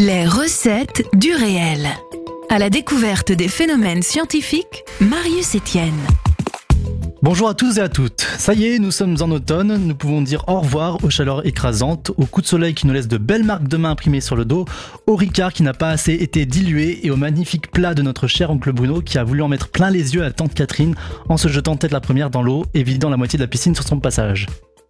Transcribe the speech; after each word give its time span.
Les 0.00 0.26
recettes 0.26 1.02
du 1.12 1.34
réel. 1.34 1.88
À 2.50 2.60
la 2.60 2.70
découverte 2.70 3.32
des 3.32 3.48
phénomènes 3.48 4.04
scientifiques, 4.04 4.84
Marius 5.00 5.56
Etienne. 5.56 5.98
Bonjour 7.20 7.48
à 7.48 7.54
tous 7.54 7.78
et 7.78 7.80
à 7.80 7.88
toutes. 7.88 8.20
Ça 8.38 8.54
y 8.54 8.66
est, 8.66 8.78
nous 8.78 8.92
sommes 8.92 9.16
en 9.22 9.28
automne, 9.32 9.76
nous 9.76 9.96
pouvons 9.96 10.22
dire 10.22 10.44
au 10.46 10.60
revoir 10.60 11.02
aux 11.02 11.10
chaleurs 11.10 11.44
écrasantes, 11.48 12.12
aux 12.16 12.26
coups 12.26 12.44
de 12.44 12.48
soleil 12.48 12.74
qui 12.74 12.86
nous 12.86 12.92
laissent 12.92 13.08
de 13.08 13.18
belles 13.18 13.42
marques 13.42 13.66
de 13.66 13.76
main 13.76 13.90
imprimées 13.90 14.20
sur 14.20 14.36
le 14.36 14.44
dos, 14.44 14.66
au 15.08 15.16
Ricard 15.16 15.52
qui 15.52 15.64
n'a 15.64 15.74
pas 15.74 15.90
assez 15.90 16.12
été 16.12 16.46
dilué 16.46 17.04
et 17.04 17.10
au 17.10 17.16
magnifique 17.16 17.72
plat 17.72 17.94
de 17.94 18.02
notre 18.02 18.28
cher 18.28 18.52
oncle 18.52 18.70
Bruno 18.70 19.00
qui 19.00 19.18
a 19.18 19.24
voulu 19.24 19.42
en 19.42 19.48
mettre 19.48 19.66
plein 19.66 19.90
les 19.90 20.14
yeux 20.14 20.22
à 20.22 20.30
tante 20.30 20.54
Catherine 20.54 20.94
en 21.28 21.36
se 21.36 21.48
jetant 21.48 21.74
tête 21.74 21.90
la 21.90 22.00
première 22.00 22.30
dans 22.30 22.44
l'eau 22.44 22.66
et 22.72 22.84
vidant 22.84 23.10
la 23.10 23.16
moitié 23.16 23.36
de 23.36 23.42
la 23.42 23.48
piscine 23.48 23.74
sur 23.74 23.82
son 23.82 23.98
passage. 23.98 24.46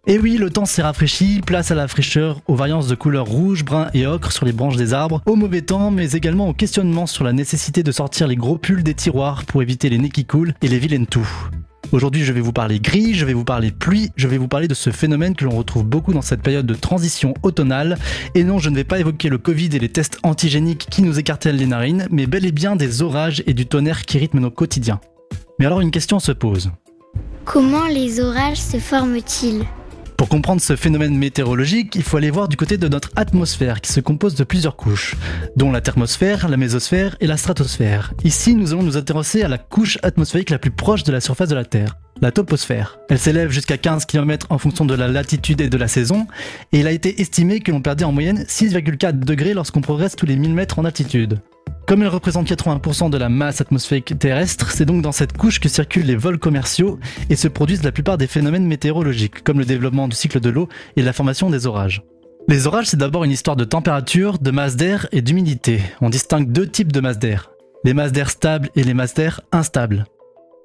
Et 0.09 0.17
oui, 0.17 0.37
le 0.37 0.49
temps 0.49 0.65
s'est 0.65 0.81
rafraîchi, 0.81 1.39
place 1.45 1.69
à 1.69 1.75
la 1.75 1.87
fraîcheur, 1.87 2.41
aux 2.47 2.55
variances 2.55 2.87
de 2.87 2.95
couleurs 2.95 3.27
rouge, 3.27 3.63
brun 3.63 3.91
et 3.93 4.07
ocre 4.07 4.31
sur 4.31 4.43
les 4.43 4.51
branches 4.51 4.75
des 4.75 4.95
arbres, 4.95 5.21
au 5.27 5.35
mauvais 5.35 5.61
temps, 5.61 5.91
mais 5.91 6.13
également 6.13 6.49
au 6.49 6.53
questionnement 6.53 7.05
sur 7.05 7.23
la 7.23 7.31
nécessité 7.31 7.83
de 7.83 7.91
sortir 7.91 8.25
les 8.27 8.35
gros 8.35 8.57
pulls 8.57 8.81
des 8.81 8.95
tiroirs 8.95 9.45
pour 9.45 9.61
éviter 9.61 9.87
les 9.87 9.99
nez 9.99 10.09
qui 10.09 10.25
coulent 10.25 10.55
et 10.63 10.67
les 10.67 10.79
vilaines 10.79 11.05
toux. 11.05 11.29
Aujourd'hui, 11.91 12.23
je 12.23 12.33
vais 12.33 12.41
vous 12.41 12.51
parler 12.51 12.79
gris, 12.79 13.13
je 13.13 13.23
vais 13.23 13.35
vous 13.35 13.43
parler 13.43 13.69
pluie, 13.69 14.09
je 14.15 14.27
vais 14.27 14.39
vous 14.39 14.47
parler 14.47 14.67
de 14.67 14.73
ce 14.73 14.89
phénomène 14.89 15.35
que 15.35 15.45
l'on 15.45 15.55
retrouve 15.55 15.85
beaucoup 15.85 16.11
dans 16.11 16.23
cette 16.23 16.41
période 16.41 16.65
de 16.65 16.73
transition 16.73 17.35
automnale. 17.43 17.99
Et 18.33 18.43
non, 18.43 18.57
je 18.57 18.71
ne 18.71 18.75
vais 18.77 18.83
pas 18.85 18.99
évoquer 18.99 19.29
le 19.29 19.37
Covid 19.37 19.69
et 19.73 19.79
les 19.79 19.89
tests 19.89 20.17
antigéniques 20.23 20.87
qui 20.89 21.03
nous 21.03 21.19
écartèlent 21.19 21.57
les 21.57 21.67
narines, 21.67 22.07
mais 22.09 22.25
bel 22.25 22.47
et 22.47 22.51
bien 22.51 22.75
des 22.75 23.03
orages 23.03 23.43
et 23.45 23.53
du 23.53 23.67
tonnerre 23.67 24.07
qui 24.07 24.17
rythment 24.17 24.39
nos 24.39 24.49
quotidiens. 24.49 25.01
Mais 25.59 25.67
alors 25.67 25.81
une 25.81 25.91
question 25.91 26.17
se 26.17 26.31
pose. 26.31 26.71
Comment 27.45 27.85
les 27.85 28.19
orages 28.19 28.57
se 28.57 28.77
forment-ils? 28.77 29.65
Pour 30.19 30.27
comprendre 30.27 30.59
ce 30.59 30.75
phénomène 30.75 31.17
météorologique, 31.17 31.95
il 31.95 32.03
faut 32.03 32.17
aller 32.17 32.29
voir 32.29 32.49
du 32.49 32.57
côté 32.57 32.75
de 32.75 32.89
notre 32.89 33.09
atmosphère 33.15 33.79
qui 33.79 33.93
se 33.93 34.01
compose 34.01 34.35
de 34.35 34.43
plusieurs 34.43 34.75
couches, 34.75 35.15
dont 35.55 35.71
la 35.71 35.79
thermosphère, 35.79 36.49
la 36.49 36.57
mésosphère 36.57 37.15
et 37.21 37.25
la 37.25 37.37
stratosphère. 37.37 38.13
Ici, 38.25 38.53
nous 38.53 38.73
allons 38.73 38.83
nous 38.83 38.97
intéresser 38.97 39.43
à 39.43 39.47
la 39.47 39.57
couche 39.57 39.97
atmosphérique 40.03 40.49
la 40.49 40.59
plus 40.59 40.71
proche 40.71 41.03
de 41.03 41.13
la 41.13 41.21
surface 41.21 41.47
de 41.47 41.55
la 41.55 41.63
Terre, 41.63 41.95
la 42.19 42.33
toposphère. 42.33 42.99
Elle 43.09 43.17
s'élève 43.17 43.49
jusqu'à 43.49 43.77
15 43.77 44.07
km 44.07 44.47
en 44.49 44.57
fonction 44.57 44.83
de 44.83 44.93
la 44.93 45.07
latitude 45.07 45.61
et 45.61 45.69
de 45.69 45.77
la 45.77 45.87
saison, 45.87 46.27
et 46.73 46.81
il 46.81 46.87
a 46.87 46.91
été 46.91 47.21
estimé 47.21 47.61
que 47.61 47.71
l'on 47.71 47.81
perdait 47.81 48.03
en 48.03 48.11
moyenne 48.11 48.43
6,4 48.43 49.19
degrés 49.19 49.53
lorsqu'on 49.53 49.79
progresse 49.79 50.17
tous 50.17 50.25
les 50.25 50.35
1000 50.35 50.53
mètres 50.53 50.79
en 50.79 50.83
altitude. 50.83 51.39
Comme 51.87 52.01
elle 52.01 52.09
représente 52.09 52.47
80% 52.47 53.09
de 53.09 53.17
la 53.17 53.29
masse 53.29 53.61
atmosphérique 53.61 54.17
terrestre, 54.19 54.71
c'est 54.71 54.85
donc 54.85 55.01
dans 55.01 55.11
cette 55.11 55.35
couche 55.35 55.59
que 55.59 55.69
circulent 55.69 56.05
les 56.05 56.15
vols 56.15 56.39
commerciaux 56.39 56.99
et 57.29 57.35
se 57.35 57.47
produisent 57.47 57.83
la 57.83 57.91
plupart 57.91 58.17
des 58.17 58.27
phénomènes 58.27 58.67
météorologiques, 58.67 59.43
comme 59.43 59.59
le 59.59 59.65
développement 59.65 60.07
du 60.07 60.15
cycle 60.15 60.39
de 60.39 60.49
l'eau 60.49 60.69
et 60.95 61.01
la 61.01 61.13
formation 61.13 61.49
des 61.49 61.65
orages. 61.65 62.03
Les 62.47 62.67
orages, 62.67 62.87
c'est 62.87 62.97
d'abord 62.97 63.23
une 63.23 63.31
histoire 63.31 63.55
de 63.55 63.63
température, 63.63 64.39
de 64.39 64.51
masse 64.51 64.75
d'air 64.75 65.07
et 65.11 65.21
d'humidité. 65.21 65.81
On 66.01 66.09
distingue 66.09 66.51
deux 66.51 66.67
types 66.67 66.91
de 66.91 66.99
masse 66.99 67.19
d'air. 67.19 67.51
Les 67.83 67.93
masses 67.93 68.11
d'air 68.11 68.29
stables 68.29 68.69
et 68.75 68.83
les 68.83 68.93
masses 68.93 69.13
d'air 69.13 69.41
instables. 69.51 70.05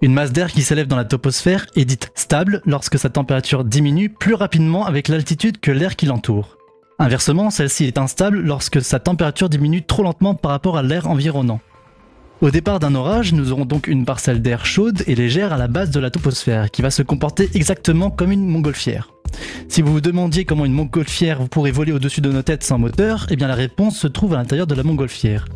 Une 0.03 0.13
masse 0.13 0.33
d'air 0.33 0.51
qui 0.51 0.63
s'élève 0.63 0.87
dans 0.87 0.97
la 0.97 1.05
toposphère 1.05 1.67
est 1.77 1.85
dite 1.85 2.11
stable 2.15 2.61
lorsque 2.67 2.99
sa 2.99 3.11
température 3.11 3.65
diminue 3.65 4.11
plus 4.11 4.35
rapidement 4.35 4.85
avec 4.87 5.09
l'altitude 5.09 5.61
que 5.61 5.71
l'air 5.71 5.97
qui 5.97 6.07
l'entoure. 6.07 6.59
Inversement, 6.99 7.51
celle-ci 7.51 7.85
est 7.85 7.99
instable 7.99 8.41
lorsque 8.41 8.81
sa 8.81 9.01
température 9.01 9.49
diminue 9.49 9.83
trop 9.83 10.05
lentement 10.05 10.35
par 10.35 10.53
rapport 10.53 10.79
à 10.79 10.83
l'air 10.83 11.11
environnant. 11.11 11.61
Au 12.41 12.51
départ 12.51 12.79
d'un 12.79 12.95
orage, 12.95 13.33
nous 13.33 13.53
aurons 13.53 13.65
donc 13.65 13.89
une 13.89 14.05
parcelle 14.05 14.43
d'air 14.43 14.65
chaude 14.65 15.03
et 15.07 15.15
légère 15.15 15.53
à 15.53 15.57
la 15.57 15.67
base 15.67 15.91
de 15.91 15.99
la 15.99 16.11
toposphère, 16.11 16.71
qui 16.71 16.83
va 16.83 16.91
se 16.91 17.03
comporter 17.03 17.51
exactement 17.55 18.11
comme 18.11 18.33
une 18.33 18.47
montgolfière. 18.47 19.11
Si 19.69 19.83
vous 19.83 19.93
vous 19.93 20.01
demandiez 20.01 20.45
comment 20.45 20.65
une 20.65 20.73
montgolfière 20.73 21.49
pourrait 21.49 21.73
voler 21.73 21.93
au-dessus 21.93 22.21
de 22.21 22.31
nos 22.31 22.43
têtes 22.43 22.63
sans 22.63 22.79
moteur, 22.79 23.27
eh 23.31 23.37
bien 23.37 23.49
la 23.49 23.55
réponse 23.55 23.99
se 23.99 24.07
trouve 24.07 24.35
à 24.35 24.37
l'intérieur 24.37 24.67
de 24.67 24.75
la 24.75 24.83
montgolfière. 24.83 25.47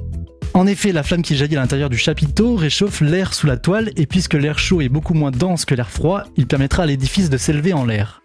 En 0.54 0.66
effet, 0.66 0.92
la 0.92 1.02
flamme 1.02 1.22
qui 1.22 1.36
jaillit 1.36 1.56
à 1.56 1.60
l'intérieur 1.60 1.90
du 1.90 1.98
chapiteau 1.98 2.56
réchauffe 2.56 3.00
l'air 3.00 3.32
sous 3.32 3.46
la 3.46 3.56
toile 3.56 3.90
et 3.96 4.06
puisque 4.06 4.34
l'air 4.34 4.58
chaud 4.58 4.80
est 4.80 4.88
beaucoup 4.88 5.14
moins 5.14 5.30
dense 5.30 5.64
que 5.64 5.74
l'air 5.74 5.90
froid, 5.90 6.24
il 6.36 6.46
permettra 6.46 6.82
à 6.82 6.86
l'édifice 6.86 7.30
de 7.30 7.36
s'élever 7.36 7.74
en 7.74 7.84
l'air. 7.84 8.22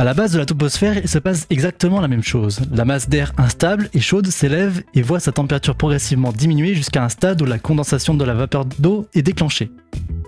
À 0.00 0.04
la 0.04 0.14
base 0.14 0.32
de 0.32 0.38
la 0.38 0.46
toposphère, 0.46 0.96
il 0.96 1.08
se 1.10 1.18
passe 1.18 1.46
exactement 1.50 2.00
la 2.00 2.08
même 2.08 2.22
chose. 2.22 2.60
La 2.72 2.86
masse 2.86 3.10
d'air 3.10 3.34
instable 3.36 3.90
et 3.92 4.00
chaude 4.00 4.28
s'élève 4.28 4.82
et 4.94 5.02
voit 5.02 5.20
sa 5.20 5.30
température 5.30 5.74
progressivement 5.74 6.32
diminuer 6.32 6.74
jusqu'à 6.74 7.04
un 7.04 7.10
stade 7.10 7.42
où 7.42 7.44
la 7.44 7.58
condensation 7.58 8.14
de 8.14 8.24
la 8.24 8.32
vapeur 8.32 8.64
d'eau 8.64 9.08
est 9.12 9.20
déclenchée. 9.20 9.70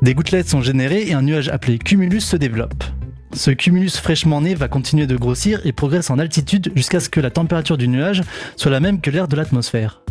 Des 0.03 0.13
gouttelettes 0.13 0.51
sont 0.51 0.61
générées 0.61 1.09
et 1.09 1.15
un 1.15 1.23
nuage 1.23 1.49
appelé 1.49 1.79
cumulus 1.79 2.21
se 2.21 2.37
développe. 2.37 2.85
Ce 3.33 3.51
cumulus 3.51 3.97
fraîchement 3.97 4.43
né 4.43 4.55
va 4.55 4.69
continuer 4.69 5.07
de 5.07 5.17
grossir 5.17 5.65
et 5.65 5.73
progresse 5.73 6.11
en 6.11 6.19
altitude 6.19 6.71
jusqu'à 6.77 7.01
ce 7.01 7.09
que 7.09 7.21
la 7.21 7.31
température 7.31 7.79
du 7.79 7.89
nuage 7.89 8.21
soit 8.59 8.71
la 8.71 8.81
même 8.81 9.01
que 9.01 9.11
l'air 9.11 9.27
de 9.27 9.37
l'atmosphère. 9.37 10.03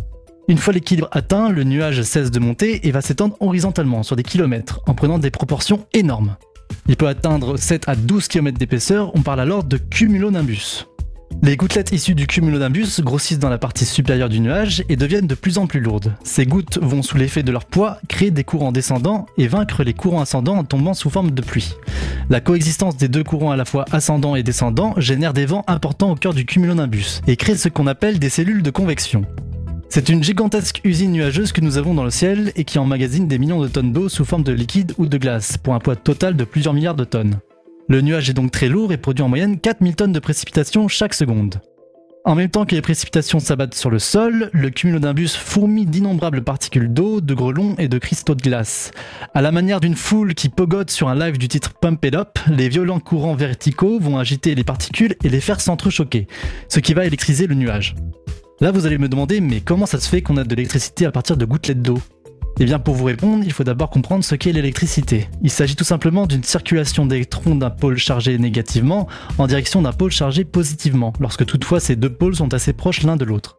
Une 0.48 0.58
fois 0.58 0.72
l'équilibre 0.72 1.08
atteint, 1.12 1.50
le 1.50 1.62
nuage 1.62 2.02
cesse 2.02 2.32
de 2.32 2.40
monter 2.40 2.88
et 2.88 2.90
va 2.90 3.00
s'étendre 3.00 3.36
horizontalement 3.38 4.02
sur 4.02 4.16
des 4.16 4.24
kilomètres 4.24 4.80
en 4.88 4.94
prenant 4.94 5.20
des 5.20 5.30
proportions 5.30 5.86
énormes. 5.92 6.34
Il 6.88 6.96
peut 6.96 7.08
atteindre 7.08 7.56
7 7.56 7.88
à 7.88 7.94
12 7.94 8.28
km 8.28 8.58
d'épaisseur, 8.58 9.12
on 9.14 9.22
parle 9.22 9.40
alors 9.40 9.64
de 9.64 9.76
cumulonimbus. 9.76 10.86
Les 11.42 11.56
gouttelettes 11.56 11.92
issues 11.92 12.14
du 12.14 12.26
cumulonimbus 12.26 13.00
grossissent 13.00 13.38
dans 13.38 13.48
la 13.48 13.58
partie 13.58 13.84
supérieure 13.84 14.28
du 14.28 14.40
nuage 14.40 14.84
et 14.88 14.96
deviennent 14.96 15.26
de 15.26 15.34
plus 15.34 15.58
en 15.58 15.66
plus 15.66 15.80
lourdes. 15.80 16.14
Ces 16.22 16.44
gouttes 16.44 16.78
vont 16.80 17.02
sous 17.02 17.16
l'effet 17.16 17.42
de 17.42 17.50
leur 17.50 17.64
poids 17.64 17.98
créer 18.08 18.30
des 18.30 18.44
courants 18.44 18.72
descendants 18.72 19.26
et 19.38 19.48
vaincre 19.48 19.82
les 19.82 19.94
courants 19.94 20.20
ascendants 20.20 20.58
en 20.58 20.64
tombant 20.64 20.94
sous 20.94 21.10
forme 21.10 21.30
de 21.30 21.42
pluie. 21.42 21.74
La 22.30 22.40
coexistence 22.40 22.96
des 22.96 23.08
deux 23.08 23.24
courants 23.24 23.50
à 23.50 23.56
la 23.56 23.64
fois 23.64 23.84
ascendants 23.92 24.36
et 24.36 24.42
descendants 24.42 24.94
génère 24.98 25.32
des 25.32 25.46
vents 25.46 25.64
importants 25.66 26.12
au 26.12 26.16
cœur 26.16 26.34
du 26.34 26.46
cumulonimbus 26.46 27.22
et 27.26 27.36
crée 27.36 27.56
ce 27.56 27.68
qu'on 27.68 27.86
appelle 27.86 28.18
des 28.18 28.30
cellules 28.30 28.62
de 28.62 28.70
convection. 28.70 29.24
C'est 29.94 30.08
une 30.08 30.24
gigantesque 30.24 30.80
usine 30.84 31.12
nuageuse 31.12 31.52
que 31.52 31.60
nous 31.60 31.76
avons 31.76 31.92
dans 31.92 32.02
le 32.02 32.08
ciel 32.08 32.50
et 32.56 32.64
qui 32.64 32.78
emmagasine 32.78 33.28
des 33.28 33.38
millions 33.38 33.60
de 33.60 33.68
tonnes 33.68 33.92
d'eau 33.92 34.08
sous 34.08 34.24
forme 34.24 34.42
de 34.42 34.50
liquide 34.54 34.94
ou 34.96 35.04
de 35.04 35.18
glace, 35.18 35.58
pour 35.58 35.74
un 35.74 35.80
poids 35.80 35.96
total 35.96 36.34
de 36.34 36.44
plusieurs 36.44 36.72
milliards 36.72 36.94
de 36.94 37.04
tonnes. 37.04 37.40
Le 37.90 38.00
nuage 38.00 38.30
est 38.30 38.32
donc 38.32 38.52
très 38.52 38.70
lourd 38.70 38.94
et 38.94 38.96
produit 38.96 39.22
en 39.22 39.28
moyenne 39.28 39.60
4000 39.60 39.94
tonnes 39.94 40.12
de 40.12 40.18
précipitations 40.18 40.88
chaque 40.88 41.12
seconde. 41.12 41.60
En 42.24 42.34
même 42.34 42.48
temps 42.48 42.64
que 42.64 42.74
les 42.74 42.80
précipitations 42.80 43.38
s'abattent 43.38 43.74
sur 43.74 43.90
le 43.90 43.98
sol, 43.98 44.48
le 44.54 44.70
cumulonimbus 44.70 45.36
fourmille 45.36 45.84
d'innombrables 45.84 46.42
particules 46.42 46.90
d'eau, 46.90 47.20
de 47.20 47.34
grelons 47.34 47.74
et 47.76 47.88
de 47.88 47.98
cristaux 47.98 48.34
de 48.34 48.40
glace. 48.40 48.92
À 49.34 49.42
la 49.42 49.52
manière 49.52 49.80
d'une 49.80 49.96
foule 49.96 50.32
qui 50.32 50.48
pogote 50.48 50.90
sur 50.90 51.08
un 51.08 51.18
live 51.18 51.36
du 51.36 51.48
titre 51.48 51.74
Pump 51.78 52.02
It 52.02 52.14
Up, 52.14 52.38
les 52.48 52.70
violents 52.70 53.00
courants 53.00 53.34
verticaux 53.34 53.98
vont 54.00 54.16
agiter 54.16 54.54
les 54.54 54.64
particules 54.64 55.16
et 55.22 55.28
les 55.28 55.40
faire 55.42 55.60
s'entrechoquer, 55.60 56.28
ce 56.70 56.80
qui 56.80 56.94
va 56.94 57.04
électriser 57.04 57.46
le 57.46 57.56
nuage. 57.56 57.94
Là, 58.62 58.70
vous 58.70 58.86
allez 58.86 58.96
me 58.96 59.08
demander, 59.08 59.40
mais 59.40 59.60
comment 59.60 59.86
ça 59.86 59.98
se 59.98 60.08
fait 60.08 60.22
qu'on 60.22 60.36
a 60.36 60.44
de 60.44 60.54
l'électricité 60.54 61.04
à 61.04 61.10
partir 61.10 61.36
de 61.36 61.44
gouttelettes 61.44 61.82
d'eau? 61.82 61.98
Eh 62.60 62.64
bien, 62.64 62.78
pour 62.78 62.94
vous 62.94 63.06
répondre, 63.06 63.42
il 63.44 63.52
faut 63.52 63.64
d'abord 63.64 63.90
comprendre 63.90 64.22
ce 64.22 64.36
qu'est 64.36 64.52
l'électricité. 64.52 65.28
Il 65.42 65.50
s'agit 65.50 65.74
tout 65.74 65.82
simplement 65.82 66.28
d'une 66.28 66.44
circulation 66.44 67.04
d'électrons 67.04 67.56
d'un 67.56 67.70
pôle 67.70 67.98
chargé 67.98 68.38
négativement 68.38 69.08
en 69.36 69.48
direction 69.48 69.82
d'un 69.82 69.90
pôle 69.90 70.12
chargé 70.12 70.44
positivement, 70.44 71.12
lorsque 71.18 71.44
toutefois 71.44 71.80
ces 71.80 71.96
deux 71.96 72.08
pôles 72.08 72.36
sont 72.36 72.54
assez 72.54 72.72
proches 72.72 73.02
l'un 73.02 73.16
de 73.16 73.24
l'autre. 73.24 73.58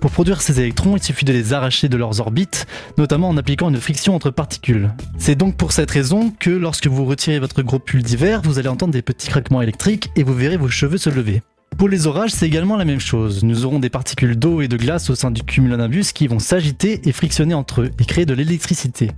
Pour 0.00 0.10
produire 0.10 0.42
ces 0.42 0.58
électrons, 0.58 0.96
il 0.96 1.02
suffit 1.04 1.24
de 1.24 1.32
les 1.32 1.52
arracher 1.52 1.88
de 1.88 1.96
leurs 1.96 2.18
orbites, 2.18 2.66
notamment 2.98 3.28
en 3.28 3.36
appliquant 3.36 3.68
une 3.68 3.76
friction 3.76 4.16
entre 4.16 4.30
particules. 4.30 4.90
C'est 5.16 5.36
donc 5.36 5.56
pour 5.56 5.70
cette 5.70 5.92
raison 5.92 6.32
que 6.40 6.50
lorsque 6.50 6.88
vous 6.88 7.04
retirez 7.04 7.38
votre 7.38 7.62
gros 7.62 7.78
pull 7.78 8.02
d'hiver, 8.02 8.42
vous 8.42 8.58
allez 8.58 8.66
entendre 8.66 8.94
des 8.94 9.02
petits 9.02 9.28
craquements 9.28 9.62
électriques 9.62 10.10
et 10.16 10.24
vous 10.24 10.34
verrez 10.34 10.56
vos 10.56 10.66
cheveux 10.66 10.98
se 10.98 11.08
lever. 11.08 11.40
Pour 11.80 11.88
les 11.88 12.06
orages, 12.06 12.32
c'est 12.32 12.46
également 12.46 12.76
la 12.76 12.84
même 12.84 13.00
chose. 13.00 13.42
Nous 13.42 13.64
aurons 13.64 13.78
des 13.78 13.88
particules 13.88 14.38
d'eau 14.38 14.60
et 14.60 14.68
de 14.68 14.76
glace 14.76 15.08
au 15.08 15.14
sein 15.14 15.30
du 15.30 15.42
cumulonimbus 15.42 16.12
qui 16.12 16.26
vont 16.26 16.38
s'agiter 16.38 17.00
et 17.08 17.12
frictionner 17.12 17.54
entre 17.54 17.80
eux 17.80 17.90
et 17.98 18.04
créer 18.04 18.26
de 18.26 18.34
l'électricité. 18.34 19.12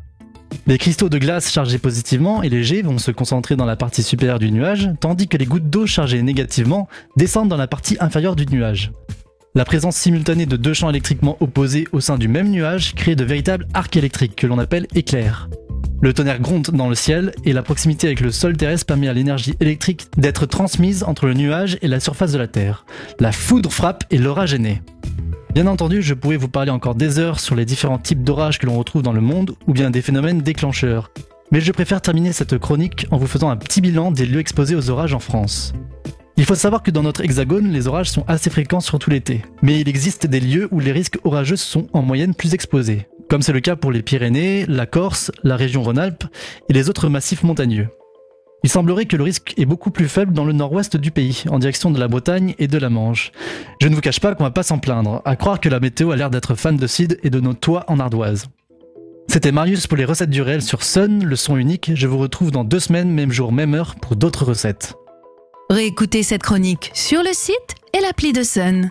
Les 0.69 0.79
cristaux 0.79 1.09
de 1.09 1.19
glace 1.19 1.51
chargés 1.51 1.79
positivement 1.79 2.41
et 2.45 2.49
légers 2.49 2.83
vont 2.83 2.99
se 2.99 3.11
concentrer 3.11 3.57
dans 3.57 3.65
la 3.65 3.75
partie 3.75 4.05
supérieure 4.05 4.39
du 4.39 4.53
nuage, 4.53 4.91
tandis 5.01 5.27
que 5.27 5.37
les 5.37 5.45
gouttes 5.45 5.71
d'eau 5.71 5.89
chargées 5.89 6.23
négativement 6.23 6.87
descendent 7.17 7.49
dans 7.49 7.57
la 7.57 7.67
partie 7.67 7.97
inférieure 7.99 8.37
du 8.37 8.47
nuage. 8.47 8.93
La 9.57 9.65
présence 9.65 9.97
simultanée 9.97 10.47
de 10.47 10.57
deux 10.57 10.73
champs 10.73 10.91
électriquement 10.91 11.39
opposés 11.41 11.89
au 11.91 11.99
sein 11.99 12.17
du 12.17 12.29
même 12.29 12.53
nuage 12.53 12.95
crée 12.95 13.17
de 13.17 13.25
véritables 13.25 13.67
arcs 13.75 13.97
électriques 13.97 14.37
que 14.37 14.47
l'on 14.47 14.61
appelle 14.61 14.87
éclairs. 14.95 15.49
Le 16.03 16.13
tonnerre 16.13 16.41
gronde 16.41 16.69
dans 16.73 16.89
le 16.89 16.97
ciel 16.97 17.33
et 17.45 17.53
la 17.53 17.63
proximité 17.63 18.09
avec 18.09 18.21
le 18.21 18.33
sol 18.33 18.57
terrestre 18.57 18.87
permet 18.87 19.07
à 19.07 19.13
l'énergie 19.13 19.55
électrique 19.61 20.09
d'être 20.17 20.47
transmise 20.47 21.05
entre 21.05 21.27
le 21.27 21.35
nuage 21.35 21.79
et 21.81 21.87
la 21.87 22.01
surface 22.01 22.33
de 22.33 22.39
la 22.39 22.49
Terre. 22.49 22.85
La 23.21 23.31
foudre 23.31 23.73
frappe 23.73 24.03
et 24.11 24.19
l'orage 24.19 24.53
est 24.53 24.59
né. 24.59 24.83
Bien 25.55 25.69
entendu, 25.69 26.03
je 26.03 26.15
pourrais 26.15 26.39
vous 26.39 26.49
parler 26.49 26.73
encore 26.73 26.97
des 26.97 27.21
heures 27.21 27.39
sur 27.39 27.55
les 27.55 27.65
différents 27.65 27.99
types 27.99 28.25
d'orages 28.25 28.59
que 28.59 28.67
l'on 28.67 28.77
retrouve 28.77 29.03
dans 29.03 29.13
le 29.13 29.21
monde 29.21 29.55
ou 29.69 29.75
bien 29.75 29.93
des 29.93 30.03
phénomènes 30.03 30.41
déclencheurs. 30.41 31.13
Mais 31.53 31.61
je 31.61 31.71
préfère 31.71 32.03
terminer 32.03 32.33
cette 32.33 32.59
chronique 32.59 33.07
en 33.13 33.17
vous 33.17 33.29
faisant 33.29 33.51
un 33.51 33.57
petit 33.57 33.81
bilan 33.81 34.11
des 34.11 34.27
lieux 34.27 34.41
exposés 34.41 34.75
aux 34.75 34.91
orages 34.91 35.15
en 35.15 35.21
France. 35.21 35.73
Il 36.37 36.47
faut 36.47 36.57
savoir 36.57 36.83
que 36.83 36.91
dans 36.91 37.05
notre 37.05 37.21
hexagone, 37.21 37.71
les 37.71 37.87
orages 37.87 38.11
sont 38.11 38.25
assez 38.27 38.51
fréquents 38.51 38.81
sur 38.81 38.99
tout 38.99 39.11
l'été. 39.11 39.43
Mais 39.63 39.81
il 39.81 39.89
existe 39.89 40.27
des 40.27 40.41
lieux 40.41 40.67
où 40.73 40.81
les 40.81 40.91
risques 40.91 41.21
orageux 41.23 41.55
sont 41.55 41.87
en 41.93 42.03
moyenne 42.03 42.35
plus 42.35 42.55
exposés 42.55 43.07
comme 43.33 43.41
c'est 43.41 43.55
le 43.55 43.61
cas 43.61 43.77
pour 43.77 43.91
les 43.91 44.03
Pyrénées, 44.03 44.67
la 44.69 44.85
Corse, 44.85 45.33
la 45.43 45.57
région 45.57 45.83
Rhône-Alpes 45.83 46.25
et 46.69 46.75
les 46.75 46.91
autres 46.91 47.09
massifs 47.09 47.45
montagneux. 47.45 47.89
Il 48.63 48.69
semblerait 48.69 49.07
que 49.07 49.17
le 49.17 49.23
risque 49.23 49.55
est 49.57 49.65
beaucoup 49.65 49.91
plus 49.91 50.07
faible 50.07 50.35
dans 50.35 50.45
le 50.45 50.53
nord-ouest 50.53 50.99
du 50.99 51.11
pays, 51.11 51.45
en 51.49 51.59
direction 51.59 51.91
de 51.91 51.99
la 51.99 52.09
Bretagne 52.09 52.55
et 52.59 52.69
de 52.69 52.77
la 52.77 52.91
Manche. 52.91 53.33
Je 53.81 53.89
ne 53.89 53.95
vous 53.95 54.03
cache 54.03 54.21
pas 54.21 54.35
qu'on 54.35 54.45
va 54.45 54.51
pas 54.51 54.63
s'en 54.63 54.79
plaindre, 54.79 55.23
à 55.25 55.35
croire 55.37 55.61
que 55.61 55.71
la 55.71 55.81
météo 55.81 56.11
a 56.11 56.17
l'air 56.17 56.29
d'être 56.29 56.55
fan 56.57 56.77
de 56.77 56.87
Sid 56.87 57.21
et 57.23 57.31
de 57.31 57.41
nos 57.41 57.55
toits 57.55 57.87
en 57.89 58.01
ardoise. 58.01 58.49
C'était 59.29 59.51
Marius 59.51 59.87
pour 59.87 59.97
les 59.97 60.05
recettes 60.05 60.29
du 60.29 60.43
réel 60.43 60.61
sur 60.61 60.83
Sun, 60.83 61.25
le 61.25 61.37
son 61.37 61.57
unique. 61.57 61.93
Je 61.95 62.07
vous 62.07 62.19
retrouve 62.19 62.51
dans 62.51 62.65
deux 62.65 62.81
semaines, 62.81 63.09
même 63.09 63.33
jour, 63.33 63.51
même 63.51 63.73
heure, 63.73 63.95
pour 63.95 64.15
d'autres 64.15 64.45
recettes. 64.45 64.93
Réécoutez 65.71 66.23
cette 66.23 66.43
chronique 66.43 66.91
sur 66.93 67.23
le 67.23 67.33
site 67.33 67.77
et 67.95 68.03
l'appli 68.03 68.35
de 68.35 68.43
Sun. 68.43 68.91